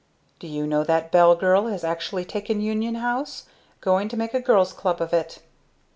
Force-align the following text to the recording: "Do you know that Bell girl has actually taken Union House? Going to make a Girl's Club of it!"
"Do 0.39 0.47
you 0.47 0.65
know 0.65 0.83
that 0.83 1.11
Bell 1.11 1.35
girl 1.35 1.67
has 1.67 1.83
actually 1.83 2.25
taken 2.25 2.59
Union 2.59 2.95
House? 2.95 3.45
Going 3.81 4.09
to 4.09 4.17
make 4.17 4.33
a 4.33 4.41
Girl's 4.41 4.73
Club 4.73 4.99
of 4.99 5.13
it!" 5.13 5.43